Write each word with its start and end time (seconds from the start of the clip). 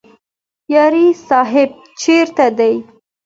یاري 0.73 1.07
صاحب 1.27 1.69
چیرې 1.99 2.47
دی؟ 2.57 2.73